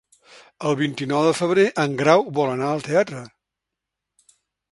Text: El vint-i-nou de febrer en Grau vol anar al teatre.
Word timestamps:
El 0.69 0.75
vint-i-nou 0.79 1.25
de 1.25 1.33
febrer 1.39 1.65
en 1.83 1.93
Grau 2.01 2.25
vol 2.39 2.51
anar 2.55 2.71
al 2.71 2.83
teatre. 2.89 3.23